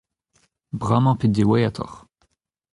Bremañ 0.79 1.15
pe 1.19 1.27
diwezhatoc'h? 1.35 1.99